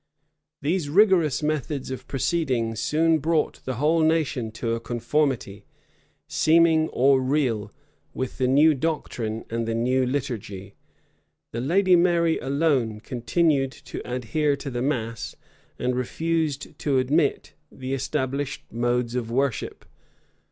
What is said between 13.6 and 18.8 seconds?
to adhere to the mass, and refused to admit the established